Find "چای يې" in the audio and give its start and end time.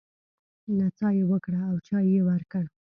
1.87-2.21